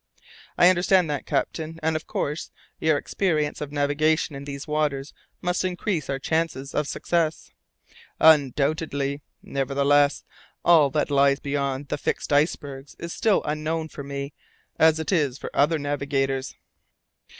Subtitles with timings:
[0.57, 5.63] "I understand that, captain, and of course your experience of navigation in these waters must
[5.63, 7.51] increase our chances of success."
[8.19, 9.21] "Undoubtedly.
[9.43, 10.23] Nevertheless,
[10.65, 14.33] all that lies beyond the fixed icebergs is still the Unknown for me,
[14.79, 16.55] as it is for other navigators."